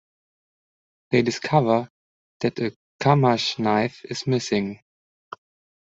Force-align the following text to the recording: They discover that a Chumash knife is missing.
They 1.11 1.21
discover 1.21 1.87
that 2.39 2.57
a 2.57 2.75
Chumash 3.03 3.59
knife 3.59 4.03
is 4.05 4.25
missing. 4.25 4.81